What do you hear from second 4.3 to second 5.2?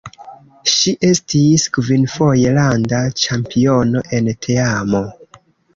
teamo.